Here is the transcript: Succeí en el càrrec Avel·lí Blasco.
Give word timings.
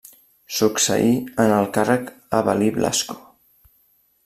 Succeí 0.59 1.11
en 1.43 1.53
el 1.57 1.69
càrrec 1.77 2.09
Avel·lí 2.39 2.73
Blasco. 2.79 3.21